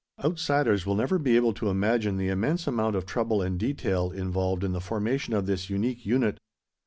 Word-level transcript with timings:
Outsiders 0.25 0.83
will 0.83 0.95
never 0.95 1.19
be 1.19 1.35
able 1.35 1.53
to 1.53 1.69
imagine 1.69 2.17
the 2.17 2.29
immense 2.29 2.65
amount 2.65 2.95
of 2.95 3.05
trouble 3.05 3.39
and 3.39 3.59
detail 3.59 4.09
involved 4.09 4.63
in 4.63 4.71
the 4.71 4.81
formation 4.81 5.35
of 5.35 5.45
this 5.45 5.69
unique 5.69 6.07
unit. 6.07 6.39